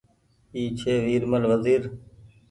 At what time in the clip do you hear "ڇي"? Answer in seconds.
0.79-0.93